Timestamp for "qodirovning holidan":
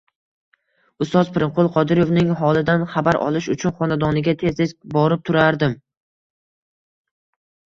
1.75-2.85